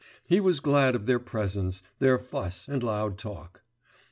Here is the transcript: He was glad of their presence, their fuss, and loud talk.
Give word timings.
He 0.25 0.39
was 0.39 0.61
glad 0.61 0.95
of 0.95 1.05
their 1.05 1.19
presence, 1.19 1.83
their 1.99 2.17
fuss, 2.17 2.67
and 2.67 2.81
loud 2.81 3.19
talk. 3.19 3.61